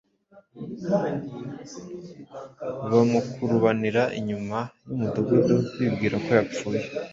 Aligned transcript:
bamukurubanira 2.91 4.03
inyuma 4.19 4.59
y’umudugudu, 4.87 5.55
bibwira 5.79 6.15
ko 6.25 6.29
yapfuye.” 6.37 6.81